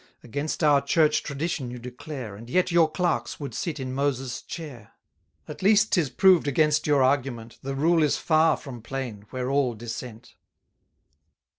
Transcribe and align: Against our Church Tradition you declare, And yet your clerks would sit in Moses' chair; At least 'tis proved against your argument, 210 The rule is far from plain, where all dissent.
Against 0.23 0.63
our 0.63 0.81
Church 0.81 1.21
Tradition 1.21 1.69
you 1.69 1.77
declare, 1.77 2.35
And 2.35 2.49
yet 2.49 2.71
your 2.71 2.89
clerks 2.89 3.39
would 3.39 3.53
sit 3.53 3.79
in 3.79 3.93
Moses' 3.93 4.41
chair; 4.41 4.93
At 5.47 5.61
least 5.61 5.91
'tis 5.93 6.09
proved 6.09 6.47
against 6.47 6.87
your 6.87 7.03
argument, 7.03 7.59
210 7.61 7.69
The 7.75 7.79
rule 7.83 8.01
is 8.01 8.17
far 8.17 8.57
from 8.57 8.81
plain, 8.81 9.27
where 9.29 9.51
all 9.51 9.75
dissent. 9.75 10.33